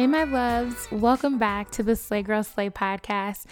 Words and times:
Hey, 0.00 0.06
my 0.06 0.24
loves, 0.24 0.88
welcome 0.90 1.36
back 1.36 1.70
to 1.72 1.82
the 1.82 1.94
Slay 1.94 2.22
Girl 2.22 2.42
Slay 2.42 2.70
podcast. 2.70 3.44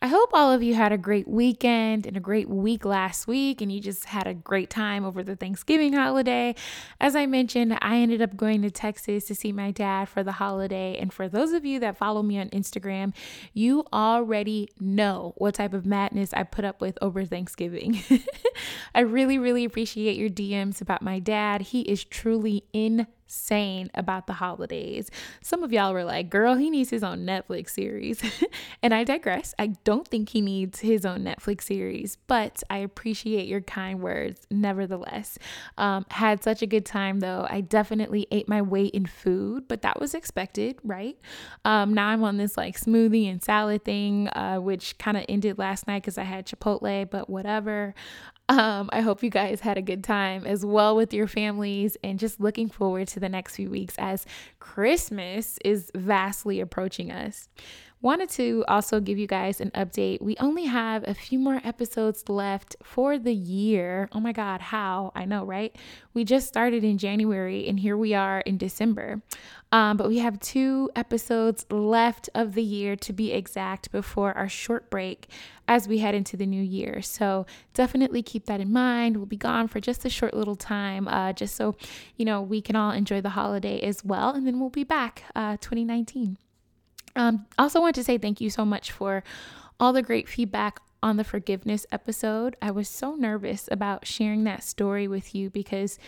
I 0.00 0.06
hope 0.06 0.30
all 0.32 0.52
of 0.52 0.62
you 0.62 0.72
had 0.72 0.92
a 0.92 0.96
great 0.96 1.26
weekend 1.26 2.06
and 2.06 2.16
a 2.16 2.20
great 2.20 2.48
week 2.48 2.84
last 2.84 3.26
week, 3.26 3.60
and 3.60 3.72
you 3.72 3.80
just 3.80 4.04
had 4.04 4.28
a 4.28 4.32
great 4.32 4.70
time 4.70 5.04
over 5.04 5.24
the 5.24 5.34
Thanksgiving 5.34 5.94
holiday. 5.94 6.54
As 7.00 7.16
I 7.16 7.26
mentioned, 7.26 7.76
I 7.82 7.96
ended 7.96 8.22
up 8.22 8.36
going 8.36 8.62
to 8.62 8.70
Texas 8.70 9.24
to 9.24 9.34
see 9.34 9.50
my 9.50 9.72
dad 9.72 10.08
for 10.08 10.22
the 10.22 10.30
holiday. 10.30 10.96
And 10.96 11.12
for 11.12 11.28
those 11.28 11.50
of 11.50 11.64
you 11.64 11.80
that 11.80 11.96
follow 11.96 12.22
me 12.22 12.38
on 12.38 12.50
Instagram, 12.50 13.12
you 13.52 13.84
already 13.92 14.68
know 14.78 15.34
what 15.38 15.56
type 15.56 15.74
of 15.74 15.84
madness 15.84 16.32
I 16.32 16.44
put 16.44 16.64
up 16.64 16.80
with 16.80 16.96
over 17.02 17.24
Thanksgiving. 17.24 18.04
I 18.94 19.00
really, 19.00 19.38
really 19.38 19.64
appreciate 19.64 20.16
your 20.16 20.30
DMs 20.30 20.80
about 20.80 21.02
my 21.02 21.18
dad. 21.18 21.62
He 21.62 21.80
is 21.80 22.04
truly 22.04 22.62
in 22.72 23.08
insane 23.26 23.90
about 23.94 24.26
the 24.26 24.34
holidays. 24.34 25.10
Some 25.42 25.62
of 25.62 25.72
y'all 25.72 25.92
were 25.92 26.04
like, 26.04 26.30
girl, 26.30 26.54
he 26.54 26.70
needs 26.70 26.90
his 26.90 27.02
own 27.02 27.26
Netflix 27.26 27.70
series. 27.70 28.22
and 28.82 28.94
I 28.94 29.04
digress. 29.04 29.54
I 29.58 29.68
don't 29.84 30.06
think 30.06 30.28
he 30.28 30.40
needs 30.40 30.80
his 30.80 31.04
own 31.04 31.24
Netflix 31.24 31.62
series, 31.62 32.16
but 32.28 32.62
I 32.70 32.78
appreciate 32.78 33.48
your 33.48 33.60
kind 33.60 34.00
words 34.00 34.46
nevertheless. 34.50 35.38
Um, 35.76 36.06
had 36.10 36.44
such 36.44 36.62
a 36.62 36.66
good 36.66 36.86
time 36.86 37.20
though. 37.20 37.46
I 37.50 37.60
definitely 37.62 38.26
ate 38.30 38.48
my 38.48 38.62
weight 38.62 38.94
in 38.94 39.06
food, 39.06 39.66
but 39.66 39.82
that 39.82 40.00
was 40.00 40.14
expected, 40.14 40.78
right? 40.84 41.18
Um, 41.64 41.94
now 41.94 42.08
I'm 42.08 42.22
on 42.22 42.36
this 42.36 42.56
like 42.56 42.78
smoothie 42.78 43.30
and 43.30 43.42
salad 43.42 43.84
thing, 43.84 44.28
uh, 44.28 44.58
which 44.58 44.98
kind 44.98 45.16
of 45.16 45.24
ended 45.28 45.58
last 45.58 45.88
night 45.88 46.02
because 46.02 46.18
I 46.18 46.24
had 46.24 46.46
Chipotle, 46.46 47.10
but 47.10 47.28
whatever. 47.28 47.94
Um, 48.48 48.90
I 48.92 49.00
hope 49.00 49.24
you 49.24 49.30
guys 49.30 49.60
had 49.60 49.76
a 49.76 49.82
good 49.82 50.04
time 50.04 50.46
as 50.46 50.64
well 50.64 50.94
with 50.94 51.12
your 51.12 51.26
families 51.26 51.96
and 52.04 52.16
just 52.16 52.40
looking 52.40 52.68
forward 52.68 53.08
to 53.08 53.15
the 53.20 53.28
next 53.28 53.56
few 53.56 53.70
weeks 53.70 53.94
as 53.98 54.26
Christmas 54.58 55.58
is 55.64 55.90
vastly 55.94 56.60
approaching 56.60 57.10
us. 57.10 57.48
Wanted 58.02 58.28
to 58.30 58.62
also 58.68 59.00
give 59.00 59.16
you 59.16 59.26
guys 59.26 59.58
an 59.58 59.70
update. 59.70 60.20
We 60.20 60.36
only 60.38 60.66
have 60.66 61.02
a 61.08 61.14
few 61.14 61.38
more 61.38 61.62
episodes 61.64 62.28
left 62.28 62.76
for 62.82 63.18
the 63.18 63.32
year. 63.32 64.10
Oh 64.12 64.20
my 64.20 64.32
God, 64.32 64.60
how? 64.60 65.12
I 65.14 65.24
know, 65.24 65.44
right? 65.44 65.74
We 66.12 66.22
just 66.22 66.46
started 66.46 66.84
in 66.84 66.98
January 66.98 67.66
and 67.66 67.80
here 67.80 67.96
we 67.96 68.12
are 68.12 68.40
in 68.40 68.58
December. 68.58 69.22
Um, 69.72 69.96
but 69.96 70.08
we 70.08 70.18
have 70.18 70.38
two 70.40 70.90
episodes 70.94 71.64
left 71.70 72.28
of 72.34 72.54
the 72.54 72.62
year 72.62 72.96
to 72.96 73.12
be 73.14 73.32
exact 73.32 73.90
before 73.90 74.34
our 74.34 74.48
short 74.48 74.90
break 74.90 75.28
as 75.66 75.88
we 75.88 75.98
head 75.98 76.14
into 76.14 76.36
the 76.36 76.46
new 76.46 76.62
year. 76.62 77.00
So 77.00 77.46
definitely 77.72 78.22
keep 78.22 78.44
that 78.44 78.60
in 78.60 78.72
mind. 78.72 79.16
We'll 79.16 79.26
be 79.26 79.36
gone 79.38 79.68
for 79.68 79.80
just 79.80 80.04
a 80.04 80.10
short 80.10 80.34
little 80.34 80.54
time, 80.54 81.08
uh, 81.08 81.32
just 81.32 81.56
so 81.56 81.76
you 82.16 82.24
know 82.26 82.42
we 82.42 82.60
can 82.60 82.76
all 82.76 82.92
enjoy 82.92 83.22
the 83.22 83.30
holiday 83.30 83.80
as 83.80 84.04
well. 84.04 84.30
And 84.34 84.46
then 84.46 84.60
we'll 84.60 84.70
be 84.70 84.84
back 84.84 85.24
uh, 85.34 85.56
2019. 85.56 86.36
Um, 87.16 87.46
also, 87.58 87.80
want 87.80 87.94
to 87.96 88.04
say 88.04 88.18
thank 88.18 88.40
you 88.40 88.50
so 88.50 88.64
much 88.64 88.92
for 88.92 89.24
all 89.80 89.92
the 89.92 90.02
great 90.02 90.28
feedback 90.28 90.80
on 91.02 91.16
the 91.16 91.24
forgiveness 91.24 91.86
episode. 91.90 92.56
I 92.60 92.70
was 92.70 92.88
so 92.88 93.14
nervous 93.14 93.68
about 93.70 94.06
sharing 94.06 94.44
that 94.44 94.62
story 94.62 95.08
with 95.08 95.34
you 95.34 95.50
because 95.50 95.98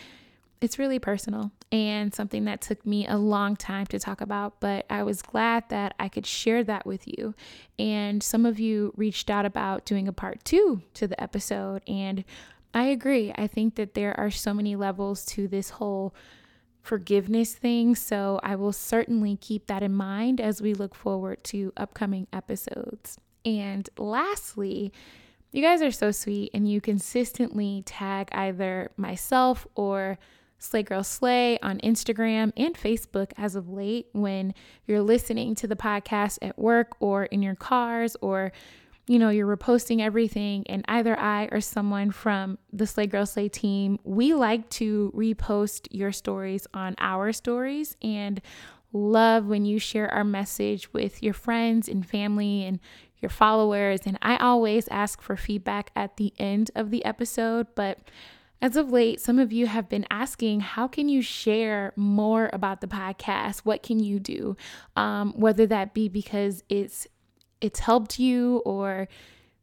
it's 0.60 0.78
really 0.78 0.98
personal 0.98 1.52
and 1.70 2.12
something 2.12 2.44
that 2.46 2.60
took 2.60 2.84
me 2.84 3.06
a 3.06 3.16
long 3.16 3.54
time 3.54 3.86
to 3.86 3.98
talk 3.98 4.20
about, 4.20 4.60
but 4.60 4.86
I 4.90 5.02
was 5.02 5.22
glad 5.22 5.64
that 5.68 5.94
I 6.00 6.08
could 6.08 6.26
share 6.26 6.64
that 6.64 6.84
with 6.84 7.06
you. 7.06 7.34
And 7.78 8.22
some 8.22 8.44
of 8.44 8.58
you 8.58 8.92
reached 8.96 9.30
out 9.30 9.44
about 9.44 9.84
doing 9.84 10.08
a 10.08 10.12
part 10.12 10.44
two 10.44 10.82
to 10.94 11.06
the 11.06 11.20
episode, 11.22 11.82
and 11.86 12.24
I 12.74 12.84
agree. 12.84 13.32
I 13.36 13.46
think 13.46 13.76
that 13.76 13.94
there 13.94 14.18
are 14.18 14.30
so 14.30 14.52
many 14.52 14.76
levels 14.76 15.24
to 15.26 15.46
this 15.46 15.70
whole 15.70 16.14
forgiveness 16.82 17.54
thing. 17.54 17.94
So 17.94 18.40
I 18.42 18.56
will 18.56 18.72
certainly 18.72 19.36
keep 19.36 19.66
that 19.66 19.82
in 19.82 19.94
mind 19.94 20.40
as 20.40 20.62
we 20.62 20.74
look 20.74 20.94
forward 20.94 21.44
to 21.44 21.72
upcoming 21.76 22.26
episodes. 22.32 23.18
And 23.44 23.88
lastly, 23.98 24.92
you 25.52 25.62
guys 25.62 25.80
are 25.82 25.90
so 25.90 26.10
sweet 26.10 26.50
and 26.52 26.70
you 26.70 26.80
consistently 26.80 27.82
tag 27.86 28.28
either 28.32 28.90
myself 28.96 29.66
or 29.74 30.18
Slay 30.58 30.82
Girl 30.82 31.04
Slay 31.04 31.58
on 31.60 31.78
Instagram 31.78 32.52
and 32.56 32.74
Facebook 32.74 33.32
as 33.36 33.54
of 33.54 33.68
late 33.68 34.08
when 34.12 34.54
you're 34.86 35.02
listening 35.02 35.54
to 35.56 35.66
the 35.66 35.76
podcast 35.76 36.38
at 36.42 36.58
work 36.58 36.96
or 37.00 37.24
in 37.24 37.42
your 37.42 37.54
cars 37.54 38.16
or 38.20 38.52
you 39.08 39.18
know, 39.18 39.30
you're 39.30 39.56
reposting 39.56 40.00
everything, 40.00 40.64
and 40.68 40.84
either 40.86 41.18
I 41.18 41.48
or 41.50 41.60
someone 41.60 42.10
from 42.10 42.58
the 42.72 42.86
Slay 42.86 43.06
Girl 43.06 43.24
Slay 43.24 43.48
team, 43.48 43.98
we 44.04 44.34
like 44.34 44.68
to 44.70 45.12
repost 45.16 45.88
your 45.90 46.12
stories 46.12 46.66
on 46.74 46.94
our 46.98 47.32
stories 47.32 47.96
and 48.02 48.40
love 48.92 49.46
when 49.46 49.64
you 49.64 49.78
share 49.78 50.12
our 50.12 50.24
message 50.24 50.92
with 50.92 51.22
your 51.22 51.34
friends 51.34 51.88
and 51.88 52.06
family 52.06 52.64
and 52.64 52.80
your 53.20 53.30
followers. 53.30 54.00
And 54.04 54.18
I 54.20 54.36
always 54.36 54.88
ask 54.88 55.22
for 55.22 55.36
feedback 55.36 55.90
at 55.96 56.18
the 56.18 56.32
end 56.38 56.70
of 56.74 56.90
the 56.90 57.04
episode, 57.04 57.66
but 57.74 57.98
as 58.60 58.76
of 58.76 58.90
late, 58.90 59.20
some 59.20 59.38
of 59.38 59.52
you 59.52 59.66
have 59.68 59.88
been 59.88 60.06
asking, 60.10 60.60
how 60.60 60.88
can 60.88 61.08
you 61.08 61.22
share 61.22 61.92
more 61.96 62.50
about 62.52 62.80
the 62.80 62.88
podcast? 62.88 63.60
What 63.60 63.82
can 63.82 64.00
you 64.00 64.18
do? 64.18 64.56
Um, 64.96 65.32
whether 65.36 65.66
that 65.66 65.94
be 65.94 66.08
because 66.08 66.64
it's 66.68 67.06
it's 67.60 67.80
helped 67.80 68.18
you 68.18 68.62
or 68.64 69.08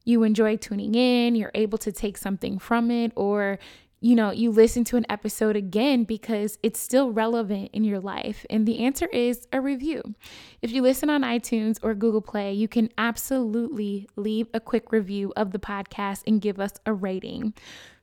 you 0.04 0.24
enjoy 0.24 0.56
tuning 0.58 0.96
in, 0.96 1.36
you're 1.36 1.52
able 1.56 1.78
to 1.80 1.92
take 1.92 2.18
something 2.18 2.60
from 2.60 2.92
it, 2.92 3.12
or 3.16 3.60
you 4.02 4.14
know, 4.14 4.30
you 4.30 4.52
listen 4.52 4.84
to 4.84 4.98
an 4.98 5.06
episode 5.10 5.56
again 5.56 6.04
because 6.04 6.60
it's 6.62 6.80
still 6.80 7.12
relevant 7.12 7.72
in 7.74 7.84
your 7.84 8.00
life? 8.00 8.46
And 8.52 8.68
the 8.68 8.86
answer 8.86 9.08
is 9.08 9.48
a 9.52 9.60
review. 9.60 10.14
If 10.62 10.72
you 10.72 10.84
listen 10.84 11.10
on 11.10 11.24
iTunes 11.24 11.80
or 11.82 11.96
Google 11.96 12.22
Play, 12.22 12.54
you 12.54 12.68
can 12.68 12.90
absolutely 13.00 14.08
leave 14.16 14.48
a 14.54 14.60
quick 14.60 14.92
review 14.92 15.34
of 15.36 15.52
the 15.52 15.60
podcast 15.60 16.22
and 16.28 16.40
give 16.40 16.60
us 16.60 16.74
a 16.86 16.94
rating. 16.94 17.56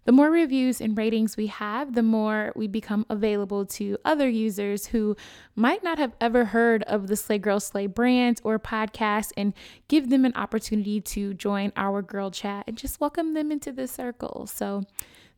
The 0.04 0.12
more 0.12 0.30
reviews 0.30 0.80
and 0.80 0.98
ratings 0.98 1.36
we 1.36 1.46
have, 1.46 1.94
the 1.94 2.02
more 2.02 2.52
we 2.56 2.66
become 2.66 3.06
available 3.08 3.64
to 3.66 3.98
other 4.04 4.28
users 4.28 4.86
who 4.86 5.16
might 5.54 5.84
not 5.84 5.98
have 5.98 6.16
ever 6.20 6.46
heard 6.46 6.82
of 6.84 7.06
the 7.06 7.14
Slay 7.14 7.38
Girl 7.38 7.60
Slay 7.60 7.86
brand 7.86 8.41
or 8.42 8.58
podcast 8.58 9.30
and 9.36 9.54
give 9.86 10.10
them 10.10 10.24
an 10.24 10.34
opportunity 10.34 11.00
to 11.00 11.34
join 11.34 11.72
our 11.76 12.02
girl 12.02 12.32
chat 12.32 12.64
and 12.66 12.76
just 12.76 13.00
welcome 13.00 13.34
them 13.34 13.52
into 13.52 13.70
the 13.70 13.86
circle. 13.86 14.48
So, 14.48 14.84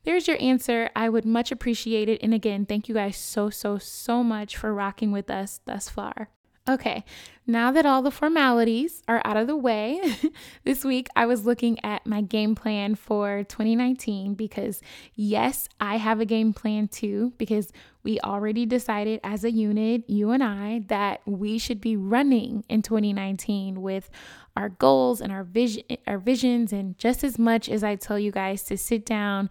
there's 0.05 0.29
your 0.29 0.37
answer. 0.41 0.91
I 0.95 1.09
would 1.09 1.25
much 1.25 1.51
appreciate 1.51 2.09
it. 2.09 2.23
And 2.23 2.35
again, 2.35 2.67
thank 2.67 2.89
you 2.89 2.95
guys 2.95 3.17
so, 3.17 3.49
so, 3.51 3.79
so 3.79 4.23
much 4.23 4.57
for 4.57 4.73
rocking 4.73 5.13
with 5.13 5.31
us 5.31 5.61
thus 5.65 5.89
far. 5.89 6.29
Okay, 6.67 7.05
now 7.47 7.73
that 7.73 7.85
all 7.85 8.01
the 8.01 8.11
formalities 8.11 9.03
are 9.07 9.21
out 9.23 9.37
of 9.37 9.47
the 9.47 9.57
way, 9.57 10.01
this 10.65 10.83
week 10.83 11.09
I 11.15 11.27
was 11.27 11.45
looking 11.45 11.79
at 11.85 12.07
my 12.07 12.23
game 12.23 12.55
plan 12.55 12.95
for 12.95 13.45
2019 13.45 14.33
because, 14.33 14.81
yes, 15.15 15.69
I 15.79 15.99
have 15.99 16.21
a 16.21 16.25
game 16.25 16.55
plan 16.55 16.89
too, 16.89 17.35
because 17.37 17.71
we 18.03 18.19
already 18.21 18.65
decided 18.65 19.21
as 19.23 19.45
a 19.45 19.51
unit, 19.51 20.09
you 20.09 20.31
and 20.31 20.43
I, 20.43 20.85
that 20.89 21.21
we 21.27 21.59
should 21.59 21.83
be 21.83 21.97
running 21.97 22.65
in 22.71 22.81
2019 22.81 23.83
with 23.83 24.09
our 24.57 24.71
goals 24.71 25.21
and 25.21 25.31
our 25.31 25.45
vision 25.45 25.85
our 26.07 26.19
visions 26.19 26.73
and 26.73 26.97
just 26.97 27.25
as 27.25 27.39
much 27.39 27.69
as 27.69 27.85
I 27.85 27.97
tell 27.97 28.19
you 28.19 28.33
guys 28.33 28.63
to 28.65 28.79
sit 28.79 29.05
down 29.05 29.51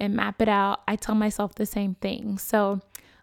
and 0.00 0.16
map 0.16 0.40
it 0.40 0.48
out, 0.48 0.80
I 0.88 0.96
tell 0.96 1.14
myself 1.14 1.56
the 1.56 1.66
same 1.66 1.96
thing. 1.96 2.38
So, 2.38 2.80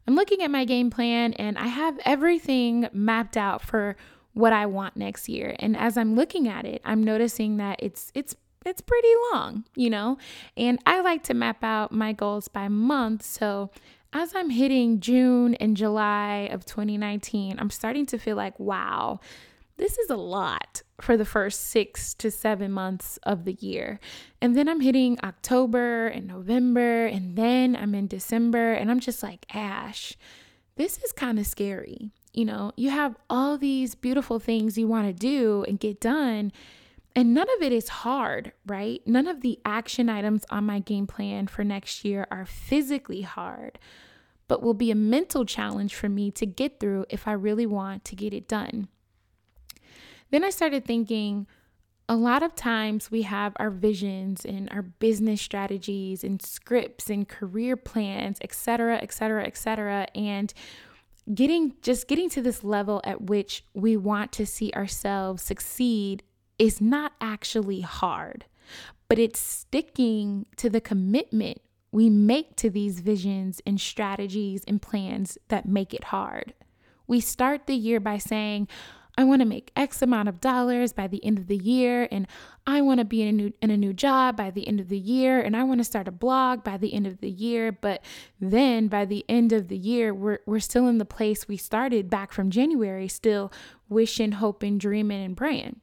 I'm 0.08 0.16
looking 0.16 0.42
at 0.42 0.52
my 0.52 0.66
game 0.66 0.90
plan 0.90 1.34
and 1.34 1.58
I 1.58 1.68
have 1.68 2.00
everything 2.06 2.88
mapped 2.92 3.38
out 3.38 3.62
for 3.62 3.96
what 4.34 4.54
I 4.54 4.66
want 4.66 4.96
next 4.96 5.30
year. 5.30 5.56
And 5.60 5.76
as 5.76 5.98
I'm 5.98 6.16
looking 6.16 6.48
at 6.48 6.66
it, 6.66 6.82
I'm 6.86 7.04
noticing 7.04 7.58
that 7.58 7.80
it's 7.82 8.12
it's 8.16 8.36
it's 8.66 8.82
pretty 8.82 9.12
long, 9.32 9.66
you 9.76 9.90
know? 9.90 10.18
And 10.56 10.80
I 10.86 11.02
like 11.02 11.24
to 11.24 11.34
map 11.34 11.64
out 11.64 11.92
my 11.92 12.14
goals 12.14 12.48
by 12.48 12.68
month. 12.68 13.24
So 13.24 13.72
as 14.14 14.36
I'm 14.36 14.50
hitting 14.50 15.00
June 15.00 15.56
and 15.56 15.76
July 15.76 16.50
of 16.52 16.66
2019, 16.66 17.58
I'm 17.60 17.70
starting 17.70 18.06
to 18.08 18.18
feel 18.18 18.36
like, 18.36 18.60
wow, 18.60 19.20
this 19.78 19.98
is 19.98 20.10
a 20.10 20.16
lot 20.16 20.84
for 21.00 21.18
the 21.18 21.26
first 21.26 21.70
six 21.70 22.14
to 22.16 22.30
seven 22.30 22.72
months 22.72 23.18
of 23.24 23.46
the 23.46 23.54
year. 23.54 24.00
And 24.42 24.56
then 24.56 24.70
I'm 24.70 24.82
hitting 24.82 25.18
October 25.24 26.08
and 26.08 26.28
November, 26.28 27.06
and 27.06 27.36
then 27.36 27.76
I'm 27.76 27.96
in 27.96 28.08
December, 28.08 28.74
and 28.74 28.92
I'm 28.92 29.00
just 29.00 29.24
like, 29.24 29.46
Ash, 29.54 30.16
this 30.76 30.98
is 31.00 31.12
kind 31.12 31.40
of 31.40 31.48
scary. 31.48 32.12
You 32.34 32.46
know, 32.46 32.72
you 32.78 32.90
have 32.92 33.18
all 33.30 33.58
these 33.58 33.96
beautiful 33.96 34.40
things 34.40 34.78
you 34.78 34.88
want 34.88 35.08
to 35.08 35.14
do 35.14 35.66
and 35.68 35.80
get 35.80 36.00
done, 36.00 36.52
and 37.16 37.34
none 37.34 37.48
of 37.58 37.62
it 37.62 37.74
is 37.74 37.90
hard, 37.90 38.54
right? 38.66 39.02
None 39.06 39.28
of 39.28 39.42
the 39.42 39.60
action 39.66 40.08
items 40.08 40.46
on 40.50 40.66
my 40.66 40.80
game 40.80 41.08
plan 41.08 41.48
for 41.48 41.64
next 41.64 42.06
year 42.06 42.26
are 42.32 42.46
physically 42.46 43.22
hard, 43.22 43.80
but 44.48 44.62
will 44.62 44.74
be 44.74 44.92
a 44.92 44.96
mental 44.96 45.44
challenge 45.44 45.94
for 45.94 46.08
me 46.08 46.32
to 46.32 46.46
get 46.46 46.80
through 46.80 47.06
if 47.10 47.28
I 47.28 47.34
really 47.34 47.66
want 47.66 48.06
to 48.06 48.16
get 48.16 48.34
it 48.34 48.48
done. 48.48 48.88
Then 50.32 50.44
I 50.44 50.50
started 50.50 50.86
thinking 50.86 51.48
a 52.10 52.16
lot 52.16 52.44
of 52.44 52.56
times 52.56 53.12
we 53.12 53.22
have 53.22 53.54
our 53.58 53.70
visions 53.70 54.44
and 54.44 54.70
our 54.72 54.82
business 54.82 55.42
strategies 55.42 56.24
and 56.24 56.42
scripts 56.42 57.10
and 57.10 57.28
career 57.28 57.78
plans, 57.78 58.38
et 58.42 58.54
cetera, 58.54 58.98
et 58.98 59.14
cetera, 59.14 59.46
et 59.46 59.56
cetera. 59.56 60.08
And 60.16 60.54
getting 61.34 61.76
just 61.82 62.08
getting 62.08 62.30
to 62.32 62.42
this 62.42 62.64
level 62.64 63.02
at 63.04 63.22
which 63.22 63.64
we 63.74 63.96
want 63.96 64.32
to 64.34 64.46
see 64.46 64.72
ourselves 64.74 65.44
succeed 65.44 66.24
is 66.58 66.82
not 66.82 67.14
actually 67.22 67.82
hard, 67.82 68.46
but 69.08 69.20
it's 69.20 69.40
sticking 69.40 70.46
to 70.58 70.70
the 70.70 70.82
commitment 70.82 71.62
we 71.92 72.10
make 72.10 72.56
to 72.56 72.70
these 72.70 73.02
visions 73.02 73.62
and 73.66 73.80
strategies 73.80 74.64
and 74.68 74.82
plans 74.82 75.38
that 75.50 75.66
make 75.66 75.94
it 75.94 76.06
hard. 76.06 76.54
We 77.08 77.20
start 77.20 77.68
the 77.68 77.76
year 77.76 78.00
by 78.00 78.18
saying, 78.18 78.70
I 79.18 79.24
want 79.24 79.42
to 79.42 79.48
make 79.48 79.72
X 79.76 80.02
amount 80.02 80.30
of 80.30 80.40
dollars 80.40 80.94
by 80.94 81.08
the 81.08 81.24
end 81.24 81.38
of 81.38 81.48
the 81.48 81.58
year, 81.58 82.08
and 82.12 82.28
I 82.66 82.82
want 82.82 83.00
to 83.00 83.06
be 83.06 83.22
in 83.22 83.28
a 83.28 83.32
new 83.32 83.54
in 83.62 83.70
a 83.70 83.78
new 83.78 83.94
job 83.94 84.38
by 84.38 84.52
the 84.52 84.68
end 84.68 84.80
of 84.80 84.90
the 84.90 84.98
year, 84.98 85.42
and 85.42 85.56
I 85.56 85.64
want 85.64 85.80
to 85.80 85.84
start 85.84 86.08
a 86.08 86.12
blog 86.12 86.64
by 86.64 86.78
the 86.78 86.94
end 86.94 87.08
of 87.08 87.20
the 87.20 87.30
year. 87.30 87.72
But 87.72 88.04
then 88.40 88.88
by 88.88 89.06
the 89.06 89.26
end 89.28 89.52
of 89.52 89.68
the 89.68 89.78
year, 89.78 90.14
we're 90.14 90.40
we're 90.46 90.60
still 90.60 90.88
in 90.88 90.98
the 90.98 91.06
place 91.06 91.48
we 91.48 91.58
started 91.58 92.10
back 92.10 92.32
from 92.32 92.50
January, 92.50 93.08
still 93.08 93.52
wishing, 93.90 94.34
hoping, 94.34 94.78
dreaming, 94.78 95.24
and 95.24 95.36
praying. 95.36 95.82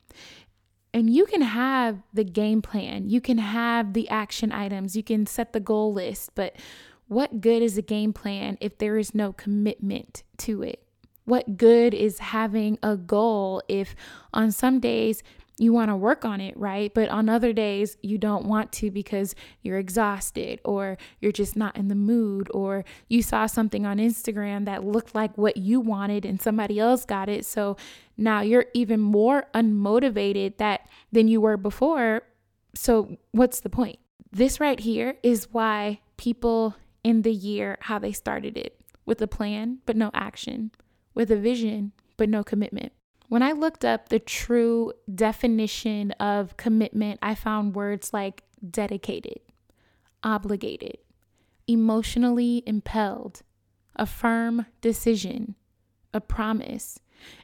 And 0.94 1.10
you 1.10 1.26
can 1.26 1.42
have 1.42 2.02
the 2.14 2.24
game 2.24 2.62
plan, 2.62 3.08
you 3.08 3.20
can 3.20 3.38
have 3.38 3.92
the 3.92 4.08
action 4.08 4.52
items, 4.52 4.96
you 4.96 5.02
can 5.02 5.26
set 5.26 5.52
the 5.52 5.60
goal 5.60 5.92
list, 5.92 6.30
but 6.34 6.56
what 7.08 7.40
good 7.40 7.62
is 7.62 7.76
a 7.76 7.82
game 7.82 8.12
plan 8.12 8.56
if 8.60 8.78
there 8.78 8.96
is 8.96 9.14
no 9.14 9.32
commitment 9.32 10.22
to 10.38 10.62
it? 10.62 10.82
What 11.28 11.58
good 11.58 11.92
is 11.92 12.20
having 12.20 12.78
a 12.82 12.96
goal 12.96 13.62
if 13.68 13.94
on 14.32 14.50
some 14.50 14.80
days 14.80 15.22
you 15.58 15.74
want 15.74 15.90
to 15.90 15.96
work 15.96 16.24
on 16.24 16.40
it, 16.40 16.56
right? 16.56 16.90
But 16.94 17.10
on 17.10 17.28
other 17.28 17.52
days 17.52 17.98
you 18.00 18.16
don't 18.16 18.46
want 18.46 18.72
to 18.72 18.90
because 18.90 19.34
you're 19.60 19.76
exhausted 19.76 20.58
or 20.64 20.96
you're 21.20 21.30
just 21.30 21.54
not 21.54 21.76
in 21.76 21.88
the 21.88 21.94
mood 21.94 22.48
or 22.54 22.82
you 23.08 23.22
saw 23.22 23.44
something 23.44 23.84
on 23.84 23.98
Instagram 23.98 24.64
that 24.64 24.86
looked 24.86 25.14
like 25.14 25.36
what 25.36 25.58
you 25.58 25.80
wanted 25.80 26.24
and 26.24 26.40
somebody 26.40 26.78
else 26.78 27.04
got 27.04 27.28
it. 27.28 27.44
So 27.44 27.76
now 28.16 28.40
you're 28.40 28.64
even 28.72 28.98
more 28.98 29.48
unmotivated 29.52 30.56
that 30.56 30.88
than 31.12 31.28
you 31.28 31.42
were 31.42 31.58
before. 31.58 32.22
So 32.74 33.18
what's 33.32 33.60
the 33.60 33.68
point? 33.68 33.98
This 34.32 34.60
right 34.60 34.80
here 34.80 35.18
is 35.22 35.48
why 35.52 36.00
people 36.16 36.74
in 37.04 37.20
the 37.20 37.34
year 37.34 37.76
how 37.82 37.98
they 37.98 38.12
started 38.12 38.56
it 38.56 38.80
with 39.04 39.20
a 39.20 39.26
plan 39.26 39.78
but 39.84 39.94
no 39.94 40.10
action 40.14 40.70
with 41.18 41.30
a 41.32 41.36
vision 41.36 41.92
but 42.16 42.28
no 42.28 42.44
commitment. 42.44 42.92
When 43.28 43.42
I 43.42 43.52
looked 43.52 43.84
up 43.84 44.08
the 44.08 44.20
true 44.20 44.92
definition 45.12 46.12
of 46.12 46.56
commitment, 46.56 47.18
I 47.20 47.34
found 47.34 47.74
words 47.74 48.14
like 48.14 48.44
dedicated, 48.70 49.40
obligated, 50.22 50.98
emotionally 51.66 52.62
impelled, 52.66 53.42
a 53.96 54.06
firm 54.06 54.66
decision, 54.80 55.56
a 56.14 56.20
promise. 56.20 57.00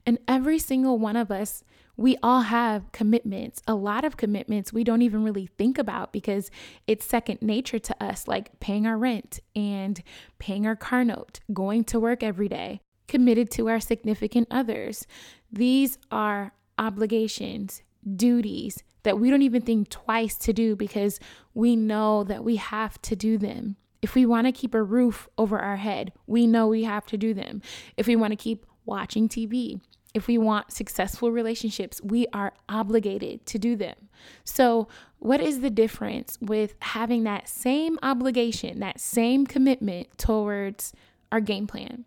And 0.06 0.19
every 0.27 0.59
single 0.59 0.99
one 0.99 1.17
of 1.17 1.31
us, 1.31 1.65
we 1.97 2.17
all 2.23 2.43
have 2.43 2.93
commitments, 2.93 3.61
a 3.67 3.75
lot 3.75 4.05
of 4.05 4.17
commitments 4.17 4.73
we 4.73 4.85
don't 4.85 5.03
even 5.03 5.23
really 5.23 5.47
think 5.47 5.79
about 5.79 6.12
because 6.12 6.50
it's 6.87 7.05
second 7.05 7.43
nature 7.43 7.79
to 7.81 8.03
us, 8.03 8.27
like 8.27 8.59
paying 8.61 8.87
our 8.87 8.97
rent 8.97 9.41
and 9.55 10.03
paying 10.38 10.67
our 10.67 10.77
car 10.77 11.05
note, 11.05 11.41
going 11.53 11.85
to 11.85 12.00
work 12.00 12.23
every 12.23 12.49
day, 12.49 12.81
committed 13.09 13.51
to 13.53 13.69
our 13.69 13.81
significant 13.81 14.49
others. 14.51 15.06
These 15.53 15.99
are 16.11 16.53
obligations, 16.79 17.83
duties 18.17 18.83
that 19.05 19.19
we 19.19 19.31
don't 19.31 19.43
even 19.43 19.62
think 19.62 19.89
twice 19.91 20.37
to 20.39 20.53
do 20.53 20.75
because 20.75 21.21
we 21.53 21.77
know 21.77 22.25
that 22.25 22.43
we 22.43 22.56
have 22.56 23.01
to 23.03 23.15
do 23.15 23.39
them. 23.39 23.77
If 24.03 24.15
we 24.15 24.27
want 24.27 24.47
to 24.47 24.53
keep 24.53 24.75
a 24.75 24.83
roof 24.83 25.29
over 25.39 25.59
our 25.59 25.77
head, 25.77 26.12
we 26.27 26.47
know 26.47 26.67
we 26.67 26.85
have 26.85 27.06
to 27.06 27.17
do 27.17 27.33
them. 27.33 27.62
If 27.97 28.06
we 28.06 28.17
want 28.17 28.33
to 28.33 28.37
keep 28.37 28.67
watching 28.85 29.29
TV, 29.29 29.81
if 30.15 30.27
we 30.27 30.39
want 30.39 30.73
successful 30.73 31.33
relationships, 31.33 32.01
we 32.03 32.27
are 32.33 32.53
obligated 32.69 33.47
to 33.47 33.59
do 33.59 33.77
them. 33.77 33.97
So, 34.45 34.89
what 35.19 35.41
is 35.41 35.61
the 35.61 35.71
difference 35.71 36.39
with 36.41 36.75
having 36.81 37.25
that 37.25 37.49
same 37.49 37.99
obligation, 38.03 38.79
that 38.81 39.01
same 39.01 39.47
commitment 39.47 40.17
towards 40.19 40.93
our 41.33 41.41
game 41.41 41.67
plan? 41.67 42.05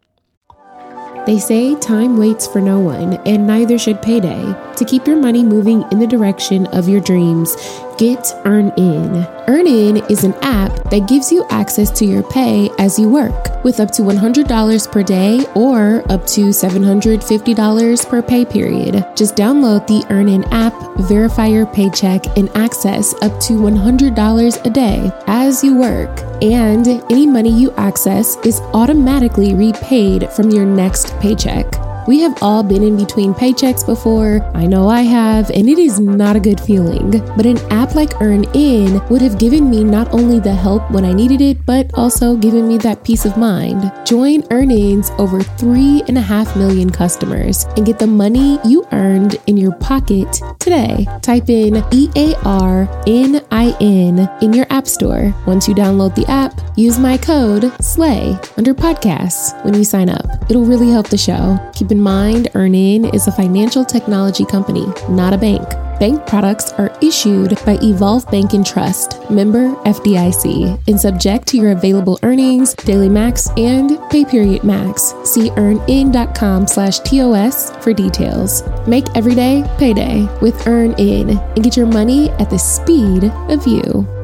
They 1.26 1.40
say 1.40 1.76
time 1.76 2.18
waits 2.18 2.48
for 2.48 2.62
no 2.62 2.80
one, 2.80 3.16
and 3.26 3.46
neither 3.46 3.78
should 3.78 4.02
payday. 4.02 4.56
To 4.78 4.86
keep 4.86 5.06
your 5.06 5.18
money 5.18 5.44
moving 5.44 5.84
in 5.92 6.00
the 6.00 6.08
direction 6.08 6.68
of 6.68 6.88
your 6.88 7.02
dreams, 7.02 7.56
get 7.98 8.20
EarnIn. 8.46 9.26
EarnIn 9.48 10.10
is 10.10 10.24
an 10.24 10.34
app 10.42 10.72
that 10.90 11.08
gives 11.08 11.32
you 11.32 11.46
access 11.50 11.90
to 11.92 12.06
your 12.06 12.24
pay 12.24 12.70
as 12.78 13.00
you 13.00 13.10
work, 13.10 13.64
with 13.64 13.80
up 13.80 13.92
to 13.92 14.02
$100 14.02 14.92
per 14.92 15.04
day 15.04 15.46
or 15.56 16.04
up 16.12 16.26
to 16.28 16.50
$750 16.50 18.10
per 18.10 18.22
pay 18.22 18.46
period. 18.46 19.06
Just 19.16 19.36
download 19.36 19.88
the 19.88 20.06
EarnIn 20.10 20.48
app, 20.52 20.74
verify 21.08 21.48
your 21.48 21.66
paycheck, 21.66 22.26
and 22.38 22.50
access 22.56 23.14
up 23.22 23.40
to 23.42 23.54
$100 23.54 24.66
a 24.66 24.70
day 24.70 25.12
as 25.28 25.64
you 25.64 25.76
work. 25.76 26.22
And 26.42 26.88
any 27.12 27.26
money 27.26 27.52
you 27.52 27.72
access 27.78 28.36
is 28.46 28.60
automatically 28.74 29.54
repaid 29.54 30.30
from 30.32 30.52
your 30.52 30.66
next 30.66 31.18
paycheck. 31.20 31.87
We 32.08 32.22
have 32.22 32.42
all 32.42 32.64
been 32.64 32.84
in 32.84 32.96
between 32.96 33.34
paychecks 33.34 33.86
before. 33.86 34.40
I 34.54 34.66
know 34.66 34.88
I 34.88 35.02
have, 35.02 35.50
and 35.50 35.68
it 35.68 35.78
is 35.78 36.00
not 36.00 36.38
a 36.38 36.40
good 36.40 36.58
feeling. 36.58 37.12
But 37.36 37.46
an 37.46 37.58
app 37.70 37.96
like 37.96 38.12
EarnIn 38.22 39.10
would 39.10 39.22
have 39.22 39.38
given 39.38 39.70
me 39.70 39.84
not 39.84 40.14
only 40.14 40.40
the 40.40 40.54
help 40.54 40.90
when 40.90 41.04
I 41.04 41.12
needed 41.12 41.42
it, 41.42 41.66
but 41.66 41.92
also 41.96 42.38
given 42.38 42.66
me 42.66 42.78
that 42.78 43.04
peace 43.04 43.26
of 43.26 43.36
mind. 43.36 43.92
Join 44.06 44.44
EarnIn's 44.44 45.12
over 45.20 45.40
3.5 45.40 46.56
million 46.56 46.90
customers 46.90 47.66
and 47.76 47.86
get 47.86 48.00
the 48.00 48.08
money 48.08 48.58
you 48.64 48.88
earned 48.94 49.36
in 49.48 49.58
your 49.58 49.76
pocket 49.76 50.42
today. 50.60 51.06
Type 51.22 51.50
in 51.50 51.84
E 51.92 52.10
A 52.16 52.36
R 52.46 52.88
N 53.06 53.46
I 53.52 53.76
N 53.82 54.30
in 54.42 54.54
your 54.54 54.66
app 54.70 54.88
store. 54.88 55.36
Once 55.46 55.68
you 55.68 55.76
download 55.76 56.16
the 56.16 56.26
app, 56.32 56.58
use 56.78 56.98
my 56.98 57.18
code 57.18 57.70
SLAY 57.84 58.40
under 58.56 58.74
podcasts 58.74 59.62
when 59.66 59.74
you 59.74 59.84
sign 59.84 60.08
up. 60.08 60.26
It'll 60.50 60.64
really 60.64 60.90
help 60.90 61.10
the 61.10 61.18
show. 61.18 61.60
Keep 61.74 61.92
in 61.98 62.04
mind, 62.04 62.50
EarnIn 62.54 63.12
is 63.16 63.28
a 63.28 63.32
financial 63.32 63.84
technology 63.84 64.46
company, 64.46 64.86
not 65.10 65.34
a 65.34 65.38
bank. 65.38 65.68
Bank 66.00 66.28
products 66.28 66.72
are 66.74 66.96
issued 67.02 67.58
by 67.66 67.76
Evolve 67.82 68.30
Bank 68.30 68.54
and 68.54 68.64
Trust, 68.64 69.18
member 69.32 69.74
FDIC, 69.86 70.88
and 70.88 71.00
subject 71.00 71.48
to 71.48 71.58
your 71.58 71.72
available 71.72 72.20
earnings, 72.22 72.76
daily 72.76 73.10
max, 73.10 73.50
and 73.58 73.98
pay 74.12 74.24
period 74.24 74.64
max. 74.64 75.16
See 75.24 75.50
earnin.com 75.58 76.68
slash 76.68 77.00
TOS 77.00 77.72
for 77.84 77.94
details. 77.94 78.62
Make 78.88 79.06
every 79.16 79.34
day 79.34 79.64
payday 79.80 80.28
with 80.40 80.54
EarnIn 80.66 81.30
and 81.56 81.64
get 81.64 81.76
your 81.76 81.88
money 81.88 82.30
at 82.32 82.52
the 82.52 82.60
speed 82.60 83.24
of 83.50 83.66
you. 83.66 84.17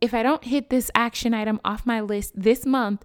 If 0.00 0.14
I 0.14 0.22
don't 0.22 0.44
hit 0.44 0.70
this 0.70 0.90
action 0.94 1.34
item 1.34 1.60
off 1.64 1.86
my 1.86 2.00
list 2.00 2.32
this 2.34 2.66
month, 2.66 3.04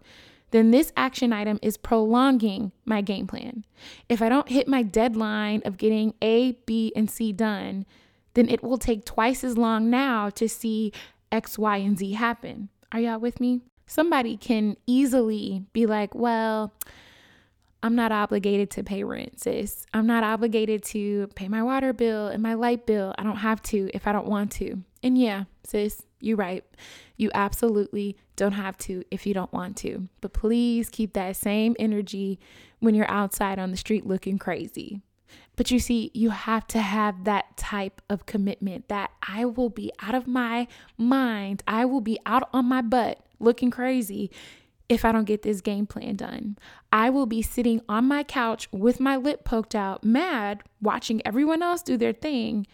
then 0.52 0.72
this 0.72 0.92
action 0.98 1.32
item 1.32 1.60
is 1.62 1.78
prolonging 1.78 2.72
my 2.86 3.02
game 3.02 3.26
plan. 3.26 3.66
If 4.10 4.22
I 4.22 4.30
don't 4.30 4.50
hit 4.50 4.68
my 4.68 4.84
deadline 4.84 5.62
of 5.66 5.78
getting 5.78 6.14
A, 6.22 6.54
B, 6.66 6.92
and 6.96 7.10
C 7.10 7.32
done, 7.32 7.86
then 8.34 8.50
it 8.50 8.62
will 8.62 8.78
take 8.78 9.06
twice 9.06 9.44
as 9.44 9.58
long 9.58 9.90
now 9.90 10.30
to 10.32 10.48
see 10.48 10.92
X, 11.32 11.58
Y, 11.58 11.78
and 11.78 11.98
Z 11.98 12.14
happen. 12.14 12.70
Are 12.92 13.00
y'all 13.00 13.20
with 13.20 13.40
me? 13.40 13.62
Somebody 13.88 14.38
can 14.38 14.78
easily 14.86 15.66
be 15.74 15.86
like, 15.86 16.14
well, 16.14 16.74
I'm 17.84 17.96
not 17.96 18.12
obligated 18.12 18.70
to 18.72 18.84
pay 18.84 19.04
rent, 19.04 19.42
sis. 19.42 19.86
I'm 19.94 20.06
not 20.06 20.24
obligated 20.24 20.84
to 20.86 21.28
pay 21.36 21.48
my 21.48 21.64
water 21.64 21.94
bill 21.94 22.28
and 22.28 22.44
my 22.44 22.54
light 22.54 22.86
bill. 22.86 23.16
I 23.18 23.24
don't 23.24 23.38
have 23.38 23.62
to 23.64 23.90
if 23.94 24.08
I 24.08 24.12
don't 24.12 24.28
want 24.28 24.52
to. 24.54 24.84
And 25.02 25.18
yeah, 25.18 25.46
sis, 25.66 26.04
You're 26.22 26.38
right. 26.38 26.64
You 27.18 27.30
absolutely 27.34 28.18
don't 28.36 28.54
have 28.54 28.78
to 28.80 29.04
if 29.12 29.26
you 29.26 29.34
don't 29.34 29.52
want 29.54 29.78
to. 29.78 30.08
But 30.22 30.34
please 30.34 30.90
keep 30.90 31.14
that 31.14 31.36
same 31.36 31.76
energy 31.80 32.40
when 32.80 32.96
you're 32.96 33.10
outside 33.10 33.60
on 33.60 33.72
the 33.72 33.78
street 33.78 34.06
looking 34.06 34.38
crazy. 34.38 35.02
But 35.56 35.72
you 35.72 35.80
see, 35.80 36.12
you 36.14 36.32
have 36.32 36.68
to 36.68 36.80
have 36.80 37.24
that 37.26 37.58
type 37.58 38.02
of 38.10 38.26
commitment 38.26 38.88
that 38.88 39.12
I 39.28 39.46
will 39.46 39.70
be 39.70 39.92
out 40.02 40.16
of 40.16 40.28
my 40.28 40.68
mind. 40.98 41.64
I 41.68 41.86
will 41.86 42.02
be 42.02 42.20
out 42.26 42.50
on 42.54 42.66
my 42.66 42.82
butt 42.82 43.20
looking 43.40 43.72
crazy 43.72 44.32
if 44.90 45.06
I 45.06 45.12
don't 45.12 45.26
get 45.26 45.42
this 45.42 45.62
game 45.62 45.86
plan 45.88 46.16
done. 46.16 46.58
I 46.92 47.10
will 47.10 47.26
be 47.26 47.42
sitting 47.42 47.82
on 47.88 48.06
my 48.06 48.24
couch 48.24 48.68
with 48.72 49.00
my 49.00 49.16
lip 49.16 49.46
poked 49.46 49.76
out, 49.76 50.04
mad, 50.04 50.64
watching 50.82 51.22
everyone 51.26 51.62
else 51.62 51.82
do 51.82 51.96
their 51.96 52.14
thing 52.14 52.68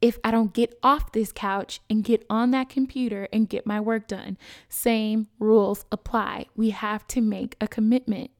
if 0.00 0.18
I 0.24 0.30
don't 0.30 0.54
get 0.54 0.78
off 0.82 1.12
this 1.12 1.32
couch 1.32 1.80
and 1.90 2.04
get 2.04 2.24
on 2.30 2.50
that 2.52 2.68
computer 2.68 3.28
and 3.32 3.48
get 3.48 3.66
my 3.66 3.80
work 3.80 4.08
done. 4.08 4.38
Same 4.68 5.28
rules 5.38 5.84
apply. 5.92 6.46
We 6.56 6.70
have 6.70 7.06
to 7.08 7.20
make 7.20 7.56
a 7.60 7.68
commitment. 7.68 8.30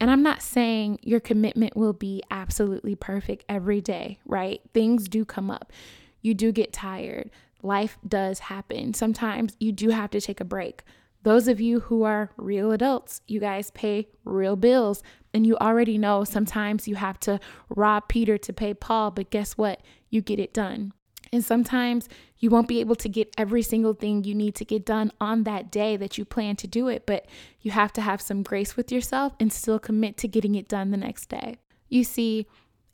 And 0.00 0.10
I'm 0.10 0.22
not 0.22 0.42
saying 0.42 0.98
your 1.02 1.20
commitment 1.20 1.76
will 1.76 1.92
be 1.92 2.22
absolutely 2.30 2.94
perfect 2.94 3.44
every 3.48 3.80
day, 3.80 4.18
right? 4.26 4.60
Things 4.72 5.08
do 5.08 5.24
come 5.24 5.50
up. 5.50 5.72
You 6.20 6.34
do 6.34 6.52
get 6.52 6.72
tired. 6.72 7.30
Life 7.62 7.96
does 8.06 8.40
happen. 8.40 8.94
Sometimes 8.94 9.56
you 9.60 9.72
do 9.72 9.90
have 9.90 10.10
to 10.10 10.20
take 10.20 10.40
a 10.40 10.44
break. 10.44 10.82
Those 11.22 11.48
of 11.48 11.58
you 11.58 11.80
who 11.80 12.02
are 12.02 12.30
real 12.36 12.70
adults, 12.72 13.22
you 13.26 13.40
guys 13.40 13.70
pay 13.70 14.08
real 14.24 14.56
bills. 14.56 15.02
And 15.32 15.46
you 15.46 15.56
already 15.56 15.96
know 15.96 16.24
sometimes 16.24 16.86
you 16.86 16.96
have 16.96 17.18
to 17.20 17.40
rob 17.74 18.08
Peter 18.08 18.36
to 18.38 18.52
pay 18.52 18.74
Paul, 18.74 19.10
but 19.10 19.30
guess 19.30 19.54
what? 19.54 19.80
You 20.14 20.22
get 20.22 20.38
it 20.38 20.54
done. 20.54 20.92
And 21.32 21.44
sometimes 21.44 22.08
you 22.38 22.48
won't 22.48 22.68
be 22.68 22.78
able 22.78 22.94
to 22.94 23.08
get 23.08 23.34
every 23.36 23.62
single 23.62 23.94
thing 23.94 24.22
you 24.22 24.34
need 24.34 24.54
to 24.54 24.64
get 24.64 24.86
done 24.86 25.10
on 25.20 25.42
that 25.42 25.72
day 25.72 25.96
that 25.96 26.16
you 26.16 26.24
plan 26.24 26.54
to 26.56 26.68
do 26.68 26.86
it, 26.86 27.04
but 27.04 27.26
you 27.60 27.72
have 27.72 27.92
to 27.94 28.00
have 28.00 28.20
some 28.20 28.44
grace 28.44 28.76
with 28.76 28.92
yourself 28.92 29.32
and 29.40 29.52
still 29.52 29.80
commit 29.80 30.16
to 30.18 30.28
getting 30.28 30.54
it 30.54 30.68
done 30.68 30.92
the 30.92 30.96
next 30.96 31.28
day. 31.28 31.56
You 31.88 32.04
see, 32.04 32.46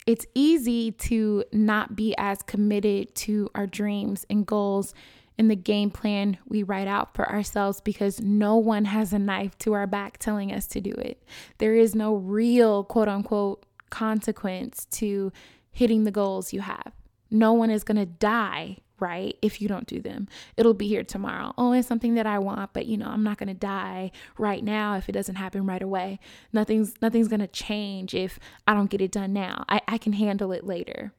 it's 0.07 0.25
easy 0.33 0.91
to 0.93 1.43
not 1.51 1.95
be 1.95 2.15
as 2.17 2.41
committed 2.41 3.13
to 3.15 3.49
our 3.53 3.67
dreams 3.67 4.25
and 4.27 4.43
goals 4.47 4.95
in 5.37 5.47
the 5.47 5.55
game 5.55 5.91
plan 5.91 6.39
we 6.47 6.63
write 6.63 6.87
out 6.87 7.13
for 7.13 7.29
ourselves 7.29 7.81
because 7.81 8.19
no 8.19 8.57
one 8.57 8.85
has 8.85 9.13
a 9.13 9.19
knife 9.19 9.55
to 9.59 9.73
our 9.73 9.85
back 9.85 10.17
telling 10.17 10.51
us 10.51 10.65
to 10.67 10.81
do 10.81 10.91
it. 10.91 11.21
There 11.59 11.75
is 11.75 11.93
no 11.93 12.15
real 12.15 12.83
quote 12.83 13.07
unquote 13.07 13.63
consequence 13.91 14.85
to 14.85 15.31
hitting 15.71 16.03
the 16.03 16.11
goals 16.11 16.53
you 16.53 16.61
have. 16.61 16.93
No 17.31 17.53
one 17.53 17.71
is 17.71 17.83
going 17.83 17.97
to 17.97 18.05
die, 18.05 18.77
right? 18.99 19.37
If 19.41 19.61
you 19.61 19.67
don't 19.67 19.87
do 19.87 20.01
them, 20.01 20.27
it'll 20.57 20.73
be 20.73 20.87
here 20.87 21.03
tomorrow. 21.03 21.53
Oh, 21.57 21.71
it's 21.71 21.87
something 21.87 22.15
that 22.15 22.27
I 22.27 22.37
want, 22.39 22.73
but 22.73 22.85
you 22.85 22.97
know, 22.97 23.07
I'm 23.07 23.23
not 23.23 23.37
going 23.37 23.47
to 23.47 23.53
die 23.53 24.11
right 24.37 24.63
now 24.63 24.95
if 24.95 25.09
it 25.09 25.13
doesn't 25.13 25.35
happen 25.35 25.65
right 25.65 25.81
away. 25.81 26.19
Nothing's 26.53 26.93
nothing's 27.01 27.27
going 27.27 27.39
to 27.39 27.47
change 27.47 28.13
if 28.13 28.37
I 28.67 28.73
don't 28.73 28.89
get 28.89 29.01
it 29.01 29.11
done 29.11 29.33
now. 29.33 29.63
I, 29.67 29.81
I 29.87 29.97
can 29.97 30.13
handle 30.13 30.51
it 30.51 30.65
later. 30.65 31.13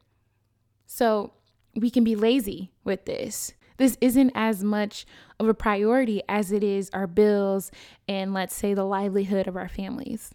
So, 0.86 1.32
we 1.74 1.90
can 1.90 2.04
be 2.04 2.14
lazy 2.14 2.70
with 2.84 3.06
this. 3.06 3.54
This 3.78 3.96
isn't 4.00 4.32
as 4.34 4.62
much 4.62 5.06
of 5.40 5.48
a 5.48 5.54
priority 5.54 6.22
as 6.28 6.52
it 6.52 6.62
is 6.62 6.90
our 6.92 7.06
bills 7.06 7.70
and, 8.06 8.34
let's 8.34 8.54
say, 8.54 8.74
the 8.74 8.84
livelihood 8.84 9.48
of 9.48 9.56
our 9.56 9.68
families. 9.68 10.34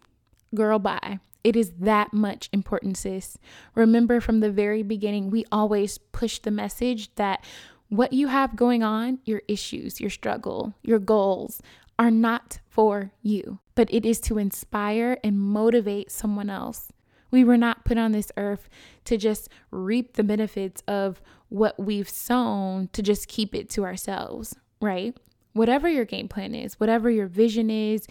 Girl, 0.55 0.79
bye. 0.79 1.19
It 1.43 1.55
is 1.55 1.71
that 1.79 2.13
much 2.13 2.49
important, 2.51 2.97
sis. 2.97 3.37
Remember 3.75 4.19
from 4.19 4.39
the 4.39 4.51
very 4.51 4.83
beginning, 4.83 5.29
we 5.29 5.45
always 5.51 5.97
push 5.97 6.39
the 6.39 6.51
message 6.51 7.13
that 7.15 7.43
what 7.89 8.13
you 8.13 8.27
have 8.27 8.55
going 8.55 8.83
on, 8.83 9.19
your 9.25 9.41
issues, 9.47 10.01
your 10.01 10.09
struggle, 10.09 10.73
your 10.81 10.99
goals, 10.99 11.61
are 11.99 12.11
not 12.11 12.59
for 12.69 13.11
you, 13.21 13.59
but 13.75 13.91
it 13.91 14.05
is 14.05 14.19
to 14.21 14.37
inspire 14.37 15.17
and 15.23 15.39
motivate 15.39 16.11
someone 16.11 16.49
else. 16.49 16.91
We 17.31 17.43
were 17.43 17.57
not 17.57 17.85
put 17.85 17.97
on 17.97 18.11
this 18.11 18.31
earth 18.37 18.69
to 19.05 19.17
just 19.17 19.49
reap 19.71 20.13
the 20.13 20.23
benefits 20.23 20.83
of 20.87 21.21
what 21.49 21.79
we've 21.79 22.09
sown 22.09 22.89
to 22.93 23.01
just 23.01 23.27
keep 23.27 23.55
it 23.55 23.69
to 23.71 23.83
ourselves, 23.83 24.55
right? 24.81 25.17
Whatever 25.53 25.89
your 25.89 26.05
game 26.05 26.27
plan 26.27 26.53
is, 26.53 26.79
whatever 26.79 27.09
your 27.09 27.27
vision 27.27 27.69
is, 27.69 28.07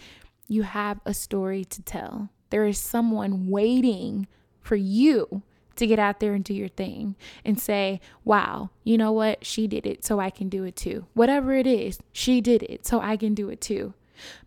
you 0.47 0.63
have 0.63 0.99
a 1.05 1.13
story 1.13 1.63
to 1.65 1.81
tell. 1.81 2.29
There 2.49 2.65
is 2.65 2.77
someone 2.77 3.49
waiting 3.49 4.27
for 4.61 4.75
you 4.75 5.43
to 5.75 5.87
get 5.87 5.99
out 5.99 6.19
there 6.19 6.33
and 6.33 6.43
do 6.43 6.53
your 6.53 6.67
thing 6.67 7.15
and 7.45 7.59
say, 7.59 8.01
wow, 8.25 8.71
you 8.83 8.97
know 8.97 9.11
what? 9.11 9.45
She 9.45 9.67
did 9.67 9.85
it, 9.85 10.03
so 10.03 10.19
I 10.19 10.29
can 10.29 10.49
do 10.49 10.63
it 10.63 10.75
too. 10.75 11.05
Whatever 11.13 11.53
it 11.53 11.67
is, 11.67 11.99
she 12.11 12.41
did 12.41 12.63
it, 12.63 12.85
so 12.85 12.99
I 12.99 13.15
can 13.15 13.33
do 13.33 13.49
it 13.49 13.61
too. 13.61 13.93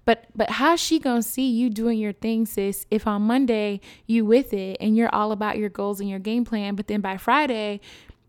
But 0.04 0.26
but 0.34 0.50
how's 0.50 0.80
she 0.80 0.98
gonna 0.98 1.22
see 1.22 1.48
you 1.48 1.70
doing 1.70 1.98
your 1.98 2.12
thing, 2.12 2.46
sis, 2.46 2.86
if 2.90 3.06
on 3.06 3.22
Monday 3.22 3.80
you 4.06 4.24
with 4.24 4.52
it 4.52 4.76
and 4.80 4.96
you're 4.96 5.14
all 5.14 5.30
about 5.30 5.58
your 5.58 5.68
goals 5.68 6.00
and 6.00 6.10
your 6.10 6.18
game 6.18 6.44
plan, 6.44 6.74
but 6.74 6.88
then 6.88 7.00
by 7.00 7.16
Friday 7.16 7.80